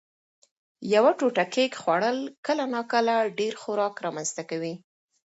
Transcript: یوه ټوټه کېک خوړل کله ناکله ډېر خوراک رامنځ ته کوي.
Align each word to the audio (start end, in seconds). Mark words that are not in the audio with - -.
یوه 0.93 1.11
ټوټه 1.19 1.45
کېک 1.53 1.73
خوړل 1.81 2.17
کله 2.45 2.63
ناکله 2.73 3.15
ډېر 3.39 3.53
خوراک 3.61 3.95
رامنځ 4.05 4.29
ته 4.37 4.43
کوي. 4.49 4.73